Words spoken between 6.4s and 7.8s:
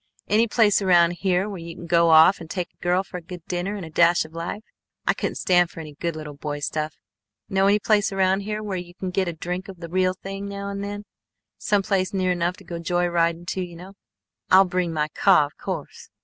stuff. Know any